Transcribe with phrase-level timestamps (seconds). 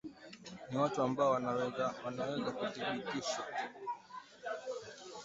[0.71, 1.89] ni watu ambao wanaweza
[2.59, 3.45] kudhibitiwa